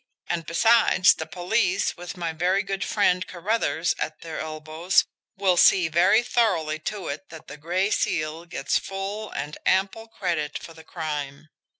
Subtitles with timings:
[0.25, 5.03] And, besides, the police, with my very good friend, Carruthers at their elbows,
[5.37, 10.57] will see very thoroughly to it that the Gray Seal gets full and ample credit
[10.57, 11.49] for the crime.